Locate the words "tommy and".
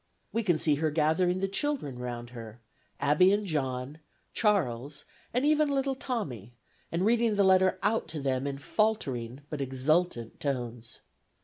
5.93-7.05